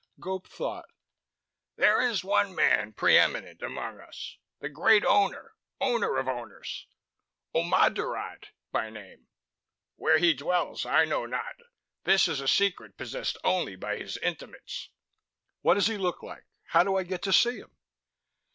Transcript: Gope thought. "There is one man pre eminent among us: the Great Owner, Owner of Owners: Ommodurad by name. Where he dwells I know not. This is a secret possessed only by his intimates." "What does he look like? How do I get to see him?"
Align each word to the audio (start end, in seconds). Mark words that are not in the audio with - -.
Gope 0.19 0.47
thought. 0.47 0.89
"There 1.75 2.01
is 2.01 2.23
one 2.23 2.55
man 2.55 2.91
pre 2.91 3.19
eminent 3.19 3.61
among 3.61 3.99
us: 3.99 4.39
the 4.59 4.67
Great 4.67 5.05
Owner, 5.05 5.53
Owner 5.79 6.17
of 6.17 6.27
Owners: 6.27 6.87
Ommodurad 7.53 8.45
by 8.71 8.89
name. 8.89 9.27
Where 9.97 10.17
he 10.17 10.33
dwells 10.33 10.87
I 10.87 11.05
know 11.05 11.27
not. 11.27 11.57
This 12.03 12.27
is 12.27 12.41
a 12.41 12.47
secret 12.47 12.97
possessed 12.97 13.37
only 13.43 13.75
by 13.75 13.97
his 13.97 14.17
intimates." 14.17 14.89
"What 15.61 15.75
does 15.75 15.85
he 15.85 15.97
look 15.99 16.23
like? 16.23 16.45
How 16.63 16.83
do 16.83 16.95
I 16.95 17.03
get 17.03 17.21
to 17.21 17.31
see 17.31 17.57
him?" 17.57 17.77